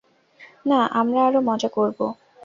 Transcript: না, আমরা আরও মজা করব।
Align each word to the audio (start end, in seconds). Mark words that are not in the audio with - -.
না, 0.65 0.79
আমরা 0.91 1.19
আরও 1.27 1.39
মজা 1.41 1.69
করব। 1.69 1.99